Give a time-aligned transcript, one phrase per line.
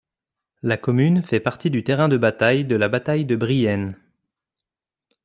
[0.63, 3.95] La commune fait partie du terrain de bataille de la bataille de Brienne.